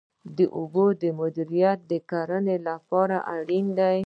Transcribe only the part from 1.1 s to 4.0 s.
مدیریت د کرنې لپاره اړین دی